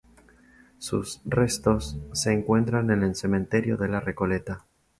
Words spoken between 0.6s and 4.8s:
Sus restos se encuentran en el Cementerio de la Recoleta.